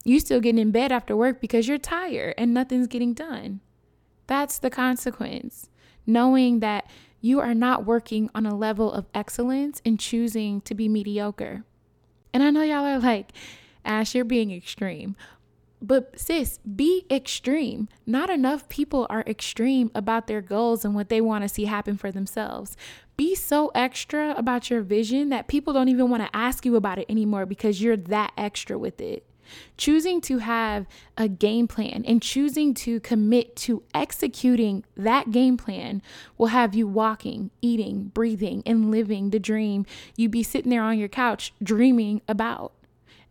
you 0.04 0.20
still 0.20 0.40
getting 0.40 0.62
in 0.62 0.72
bed 0.72 0.92
after 0.92 1.16
work 1.16 1.40
because 1.42 1.68
you're 1.68 1.78
tired 1.78 2.34
and 2.38 2.54
nothing's 2.54 2.88
getting 2.88 3.14
done. 3.14 3.60
That's 4.28 4.58
the 4.60 4.70
consequence. 4.70 5.70
Knowing 6.08 6.60
that 6.60 6.90
you 7.22 7.40
are 7.40 7.54
not 7.54 7.86
working 7.86 8.30
on 8.36 8.46
a 8.46 8.56
level 8.56 8.92
of 8.92 9.06
excellence 9.14 9.82
and 9.86 10.00
choosing 10.00 10.62
to 10.62 10.74
be 10.74 10.90
mediocre. 10.90 11.64
And 12.34 12.44
I 12.44 12.50
know 12.50 12.64
y'all 12.64 12.86
are 12.86 13.00
like, 13.00 13.32
Ash, 13.86 14.14
you're 14.16 14.26
being 14.26 14.52
extreme. 14.52 15.16
But 15.82 16.20
sis, 16.20 16.60
be 16.60 17.06
extreme. 17.10 17.90
Not 18.06 18.30
enough 18.30 18.70
people 18.70 19.08
are 19.10 19.24
extreme 19.26 19.90
about 19.96 20.28
their 20.28 20.42
goals 20.42 20.86
and 20.86 20.94
what 20.94 21.10
they 21.10 21.22
want 21.22 21.44
to 21.44 21.50
see 21.50 21.66
happen 21.66 21.98
for 21.98 22.12
themselves. 22.12 22.78
Be 23.18 23.34
so 23.34 23.72
extra 23.74 24.36
about 24.38 24.70
your 24.70 24.82
vision 24.82 25.30
that 25.30 25.48
people 25.48 25.74
don't 25.74 25.90
even 25.90 26.10
want 26.10 26.24
to 26.24 26.36
ask 26.36 26.66
you 26.66 26.76
about 26.76 27.00
it 27.00 27.08
anymore 27.10 27.48
because 27.48 27.82
you're 27.82 27.98
that 27.98 28.32
extra 28.38 28.78
with 28.78 29.02
it. 29.02 29.26
Choosing 29.78 30.22
to 30.22 30.40
have 30.40 30.86
a 31.18 31.28
game 31.28 31.68
plan 31.68 32.04
and 32.08 32.22
choosing 32.22 32.74
to 32.76 33.00
commit 33.00 33.56
to 33.58 33.84
executing 33.94 34.84
that 34.96 35.32
game 35.32 35.58
plan 35.58 36.02
will 36.38 36.48
have 36.48 36.76
you 36.76 36.88
walking, 36.88 37.52
eating, 37.62 38.12
breathing, 38.14 38.64
and 38.66 38.92
living 38.92 39.30
the 39.30 39.40
dream 39.40 39.86
you'd 40.16 40.32
be 40.32 40.44
sitting 40.44 40.70
there 40.70 40.84
on 40.84 40.98
your 40.98 41.08
couch 41.08 41.54
dreaming 41.62 42.22
about. 42.28 42.74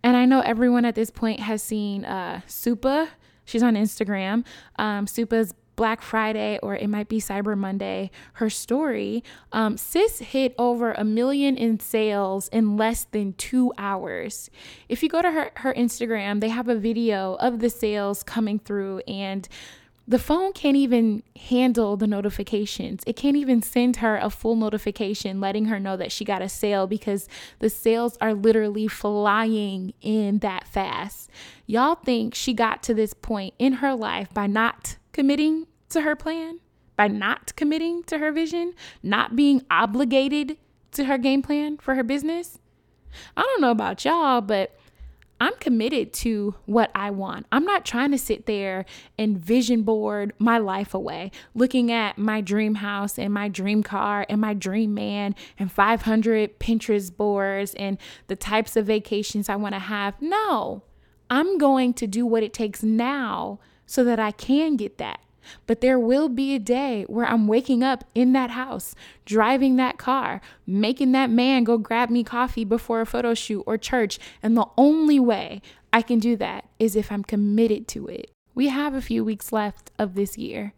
And 0.02 0.16
I 0.16 0.24
know 0.24 0.40
everyone 0.40 0.84
at 0.84 0.94
this 0.94 1.10
point 1.10 1.40
has 1.40 1.62
seen 1.62 2.04
uh, 2.04 2.40
Supa. 2.46 3.08
She's 3.50 3.62
on 3.62 3.74
Instagram. 3.74 4.44
Um, 4.76 5.06
Supa's 5.06 5.54
Black 5.80 6.02
Friday 6.02 6.58
or 6.62 6.76
it 6.76 6.88
might 6.88 7.08
be 7.08 7.20
Cyber 7.20 7.56
Monday, 7.56 8.10
her 8.34 8.50
story, 8.50 9.24
um, 9.50 9.78
Sis 9.78 10.18
hit 10.18 10.54
over 10.58 10.92
a 10.92 11.04
million 11.04 11.56
in 11.56 11.80
sales 11.80 12.48
in 12.48 12.76
less 12.76 13.04
than 13.12 13.32
two 13.32 13.72
hours. 13.78 14.50
If 14.90 15.02
you 15.02 15.08
go 15.08 15.22
to 15.22 15.30
her, 15.30 15.50
her 15.56 15.72
Instagram, 15.72 16.42
they 16.42 16.50
have 16.50 16.68
a 16.68 16.74
video 16.74 17.36
of 17.36 17.60
the 17.60 17.70
sales 17.70 18.22
coming 18.22 18.58
through 18.58 18.98
and 19.08 19.48
the 20.10 20.18
phone 20.18 20.52
can't 20.52 20.76
even 20.76 21.22
handle 21.36 21.96
the 21.96 22.06
notifications. 22.08 23.04
It 23.06 23.14
can't 23.14 23.36
even 23.36 23.62
send 23.62 23.98
her 23.98 24.16
a 24.16 24.28
full 24.28 24.56
notification 24.56 25.40
letting 25.40 25.66
her 25.66 25.78
know 25.78 25.96
that 25.96 26.10
she 26.10 26.24
got 26.24 26.42
a 26.42 26.48
sale 26.48 26.88
because 26.88 27.28
the 27.60 27.70
sales 27.70 28.18
are 28.20 28.34
literally 28.34 28.88
flying 28.88 29.94
in 30.00 30.40
that 30.40 30.66
fast. 30.66 31.30
Y'all 31.64 31.94
think 31.94 32.34
she 32.34 32.52
got 32.52 32.82
to 32.82 32.92
this 32.92 33.14
point 33.14 33.54
in 33.60 33.74
her 33.74 33.94
life 33.94 34.34
by 34.34 34.48
not 34.48 34.96
committing 35.12 35.68
to 35.90 36.00
her 36.00 36.16
plan, 36.16 36.58
by 36.96 37.06
not 37.06 37.54
committing 37.54 38.02
to 38.02 38.18
her 38.18 38.32
vision, 38.32 38.74
not 39.04 39.36
being 39.36 39.62
obligated 39.70 40.56
to 40.90 41.04
her 41.04 41.18
game 41.18 41.40
plan 41.40 41.76
for 41.76 41.94
her 41.94 42.02
business? 42.02 42.58
I 43.36 43.42
don't 43.42 43.60
know 43.60 43.70
about 43.70 44.04
y'all, 44.04 44.40
but 44.40 44.76
I'm 45.40 45.54
committed 45.58 46.12
to 46.14 46.54
what 46.66 46.90
I 46.94 47.10
want. 47.10 47.46
I'm 47.50 47.64
not 47.64 47.86
trying 47.86 48.10
to 48.10 48.18
sit 48.18 48.44
there 48.44 48.84
and 49.18 49.38
vision 49.38 49.82
board 49.82 50.34
my 50.38 50.58
life 50.58 50.92
away, 50.92 51.30
looking 51.54 51.90
at 51.90 52.18
my 52.18 52.42
dream 52.42 52.76
house 52.76 53.18
and 53.18 53.32
my 53.32 53.48
dream 53.48 53.82
car 53.82 54.26
and 54.28 54.40
my 54.40 54.52
dream 54.52 54.92
man 54.92 55.34
and 55.58 55.72
500 55.72 56.60
Pinterest 56.60 57.16
boards 57.16 57.74
and 57.74 57.96
the 58.26 58.36
types 58.36 58.76
of 58.76 58.86
vacations 58.86 59.48
I 59.48 59.56
want 59.56 59.74
to 59.74 59.78
have. 59.78 60.20
No, 60.20 60.82
I'm 61.30 61.56
going 61.56 61.94
to 61.94 62.06
do 62.06 62.26
what 62.26 62.42
it 62.42 62.52
takes 62.52 62.82
now 62.82 63.60
so 63.86 64.04
that 64.04 64.20
I 64.20 64.32
can 64.32 64.76
get 64.76 64.98
that. 64.98 65.20
But 65.66 65.80
there 65.80 65.98
will 65.98 66.28
be 66.28 66.54
a 66.54 66.58
day 66.58 67.04
where 67.08 67.26
I'm 67.26 67.46
waking 67.46 67.82
up 67.82 68.04
in 68.14 68.32
that 68.32 68.50
house, 68.50 68.94
driving 69.24 69.76
that 69.76 69.98
car, 69.98 70.40
making 70.66 71.12
that 71.12 71.30
man 71.30 71.64
go 71.64 71.78
grab 71.78 72.10
me 72.10 72.24
coffee 72.24 72.64
before 72.64 73.00
a 73.00 73.06
photo 73.06 73.34
shoot 73.34 73.62
or 73.66 73.78
church. 73.78 74.18
And 74.42 74.56
the 74.56 74.66
only 74.76 75.18
way 75.18 75.62
I 75.92 76.02
can 76.02 76.18
do 76.18 76.36
that 76.36 76.68
is 76.78 76.96
if 76.96 77.10
I'm 77.10 77.24
committed 77.24 77.88
to 77.88 78.06
it. 78.06 78.30
We 78.54 78.68
have 78.68 78.94
a 78.94 79.02
few 79.02 79.24
weeks 79.24 79.52
left 79.52 79.90
of 79.98 80.14
this 80.14 80.36
year. 80.36 80.74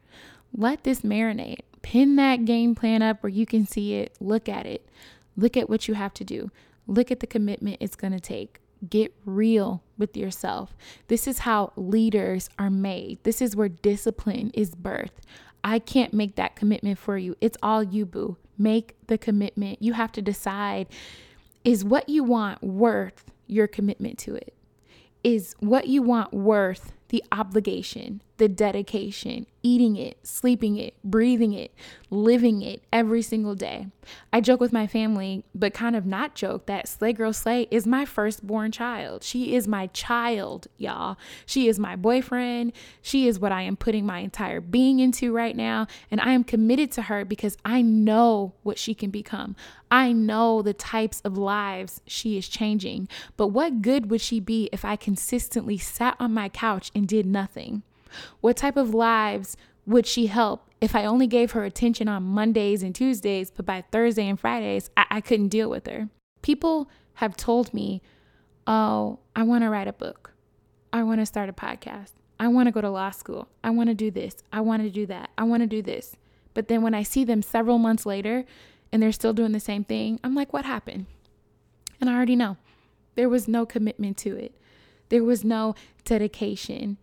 Let 0.57 0.85
this 0.85 1.01
marinate. 1.01 1.61
Pin 1.83 2.17
that 2.17 2.45
game 2.45 2.75
plan 2.75 3.03
up 3.03 3.23
where 3.23 3.31
you 3.31 3.45
can 3.45 3.67
see 3.67 3.95
it. 3.95 4.15
Look 4.21 4.49
at 4.49 4.67
it. 4.67 4.89
Look 5.37 5.57
at 5.57 5.69
what 5.69 5.89
you 5.89 5.95
have 5.95 6.15
to 6.15 6.25
do. 6.25 6.51
Look 6.87 7.11
at 7.11 7.21
the 7.21 7.27
commitment 7.27 7.79
it's 7.81 7.97
going 7.97 8.13
to 8.13 8.21
take. 8.21 8.62
Get 8.89 9.15
real 9.25 9.83
with 9.97 10.17
yourself. 10.17 10.77
This 11.09 11.27
is 11.27 11.41
how 11.41 11.73
leaders 11.77 12.51
are 12.59 12.71
made. 12.71 13.19
This 13.23 13.41
is 13.41 13.55
where 13.55 13.69
discipline 13.69 14.51
is 14.55 14.75
birthed. 14.75 15.23
I 15.65 15.79
can't 15.79 16.13
make 16.13 16.35
that 16.37 16.57
commitment 16.57 16.99
for 16.99 17.17
you. 17.17 17.37
It's 17.41 17.59
all 17.63 17.83
you, 17.83 18.05
boo. 18.05 18.37
Make 18.59 18.97
the 19.07 19.19
commitment. 19.19 19.81
You 19.81 19.93
have 19.93 20.13
to 20.13 20.23
decide 20.23 20.89
is 21.65 21.85
what 21.85 22.09
you 22.09 22.25
want 22.25 22.63
worth 22.63 23.31
your 23.47 23.69
commitment 23.69 24.19
to 24.19 24.35
it? 24.35 24.55
Is 25.23 25.55
what 25.61 25.87
you 25.87 26.03
want 26.03 26.33
worth 26.33 26.93
the 27.13 27.23
obligation, 27.31 28.23
the 28.39 28.49
dedication, 28.49 29.47
eating 29.63 29.97
it, 29.97 30.17
sleeping 30.27 30.79
it, 30.79 30.95
breathing 31.05 31.53
it, 31.53 31.71
living 32.11 32.63
it 32.63 32.83
every 32.91 33.21
single 33.21 33.55
day. 33.55 33.87
I 34.33 34.41
joke 34.41 34.61
with 34.61 34.73
my 34.73 34.87
family, 34.87 35.45
but 35.55 35.75
kind 35.75 35.95
of 35.95 36.07
not 36.07 36.35
joke 36.35 36.67
that 36.67 36.89
Slay 36.89 37.13
Girl 37.13 37.33
Slay 37.33 37.69
is 37.71 37.87
my 37.87 38.05
firstborn 38.05 38.73
child. 38.73 39.23
She 39.23 39.55
is 39.55 39.69
my 39.69 39.89
child, 39.89 40.67
y'all. 40.77 41.19
She 41.47 41.69
is 41.69 41.79
my 41.79 41.97
boyfriend. 41.97 42.73
She 43.01 43.29
is 43.29 43.39
what 43.39 43.53
I 43.53 43.63
am 43.63 43.77
putting 43.77 44.07
my 44.07 44.21
entire 44.21 44.61
being 44.61 44.99
into 44.99 45.33
right 45.33 45.55
now. 45.55 45.87
And 46.11 46.21
I 46.21 46.33
am 46.33 46.45
committed 46.45 46.91
to 46.93 47.03
her 47.03 47.25
because 47.25 47.57
I 47.65 47.83
know 47.83 48.55
what 48.63 48.79
she 48.79 48.95
can 48.95 49.11
become. 49.11 49.55
I 49.91 50.13
know 50.13 50.63
the 50.63 50.73
types 50.73 51.21
of 51.21 51.37
lives 51.37 52.01
she 52.07 52.39
is 52.39 52.49
changing. 52.49 53.09
But 53.37 53.49
what 53.49 53.83
good 53.83 54.11
would 54.11 54.23
she 54.23 54.41
be 54.41 54.71
if 54.73 54.85
I 54.85 54.97
consistently 54.97 55.77
sat 55.77 56.17
on 56.19 56.33
my 56.33 56.49
couch 56.49 56.91
and 57.03 57.09
did 57.09 57.27
nothing? 57.27 57.83
What 58.41 58.57
type 58.57 58.77
of 58.77 58.95
lives 58.95 59.57
would 59.87 60.07
she 60.07 60.27
help 60.27 60.69
if 60.81 60.95
I 60.95 61.05
only 61.05 61.27
gave 61.27 61.51
her 61.51 61.65
attention 61.65 62.07
on 62.07 62.23
Mondays 62.23 62.81
and 62.85 62.95
Tuesdays, 62.95 63.51
but 63.51 63.67
by 63.67 63.83
Thursday 63.91 64.29
and 64.29 64.39
Fridays, 64.39 64.89
I, 64.97 65.07
I 65.11 65.21
couldn't 65.21 65.49
deal 65.49 65.69
with 65.69 65.89
her? 65.89 66.09
People 66.43 66.89
have 67.15 67.37
told 67.37 67.75
me, 67.75 68.03
oh, 68.69 69.19
I 69.35 69.43
want 69.43 69.65
to 69.65 69.69
write 69.71 69.89
a 69.89 69.93
book. 69.93 70.33
I 70.93 71.03
want 71.03 71.21
to 71.21 71.27
start 71.27 71.49
a 71.49 71.53
podcast. 71.53 72.13
I 72.39 72.47
want 72.47 72.69
to 72.69 72.73
go 72.73 72.81
to 72.81 72.91
law 72.91 73.11
school. 73.11 73.49
I 73.65 73.71
want 73.71 73.89
to 73.89 73.95
do 73.95 74.13
this. 74.13 74.37
I 74.53 74.61
want 74.61 74.85
to 74.85 74.91
do 74.91 75.05
that. 75.07 75.31
I 75.37 75.43
want 75.43 75.65
to 75.65 75.67
do 75.67 75.83
this. 75.83 76.15
But 76.55 76.69
then 76.69 76.83
when 76.83 76.95
I 76.95 77.03
see 77.03 77.25
them 77.25 77.43
several 77.43 77.79
months 77.79 78.07
later 78.07 78.45
and 78.93 79.03
they're 79.03 79.11
still 79.11 79.33
doing 79.33 79.51
the 79.51 79.59
same 79.59 79.83
thing, 79.83 80.21
I'm 80.23 80.37
like, 80.37 80.53
what 80.53 80.65
happened? 80.65 81.07
And 82.01 82.09
I 82.09 82.15
already 82.15 82.37
know 82.37 82.59
there 83.17 83.29
was 83.29 83.49
no 83.49 83.67
commitment 83.67 84.17
to 84.19 84.37
it, 84.37 84.55
there 85.13 85.23
was 85.23 85.45
no 85.45 85.75
dedication. 86.07 86.97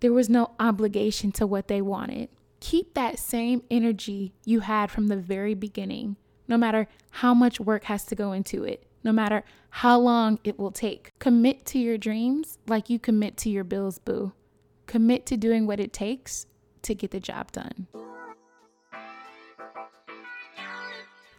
There 0.00 0.14
was 0.14 0.30
no 0.30 0.52
obligation 0.58 1.32
to 1.32 1.46
what 1.46 1.68
they 1.68 1.82
wanted. 1.82 2.30
Keep 2.60 2.94
that 2.94 3.18
same 3.18 3.62
energy 3.70 4.32
you 4.46 4.60
had 4.60 4.90
from 4.90 5.08
the 5.08 5.18
very 5.18 5.52
beginning, 5.52 6.16
no 6.48 6.56
matter 6.56 6.88
how 7.10 7.34
much 7.34 7.60
work 7.60 7.84
has 7.84 8.06
to 8.06 8.14
go 8.14 8.32
into 8.32 8.64
it, 8.64 8.86
no 9.04 9.12
matter 9.12 9.44
how 9.68 9.98
long 9.98 10.38
it 10.44 10.58
will 10.58 10.70
take. 10.70 11.12
Commit 11.18 11.66
to 11.66 11.78
your 11.78 11.98
dreams 11.98 12.56
like 12.66 12.88
you 12.88 12.98
commit 12.98 13.36
to 13.36 13.50
your 13.50 13.64
bills, 13.64 13.98
boo. 13.98 14.32
Commit 14.86 15.26
to 15.26 15.36
doing 15.36 15.66
what 15.66 15.78
it 15.78 15.92
takes 15.92 16.46
to 16.80 16.94
get 16.94 17.10
the 17.10 17.20
job 17.20 17.52
done. 17.52 17.86